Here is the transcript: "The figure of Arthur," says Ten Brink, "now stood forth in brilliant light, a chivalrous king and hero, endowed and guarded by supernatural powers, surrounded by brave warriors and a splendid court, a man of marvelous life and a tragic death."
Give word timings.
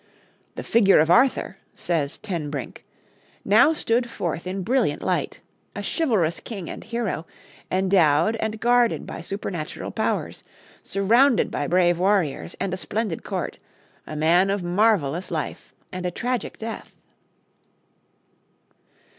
"The 0.55 0.63
figure 0.63 0.97
of 0.97 1.11
Arthur," 1.11 1.57
says 1.75 2.17
Ten 2.17 2.49
Brink, 2.49 2.83
"now 3.45 3.71
stood 3.71 4.09
forth 4.09 4.47
in 4.47 4.63
brilliant 4.63 5.03
light, 5.03 5.41
a 5.75 5.83
chivalrous 5.83 6.39
king 6.39 6.71
and 6.71 6.83
hero, 6.83 7.27
endowed 7.69 8.35
and 8.37 8.59
guarded 8.59 9.05
by 9.05 9.21
supernatural 9.21 9.91
powers, 9.91 10.43
surrounded 10.81 11.51
by 11.51 11.67
brave 11.67 11.99
warriors 11.99 12.55
and 12.59 12.73
a 12.73 12.77
splendid 12.77 13.23
court, 13.23 13.59
a 14.07 14.15
man 14.15 14.49
of 14.49 14.63
marvelous 14.63 15.29
life 15.29 15.71
and 15.91 16.03
a 16.03 16.09
tragic 16.09 16.57
death." 16.57 16.97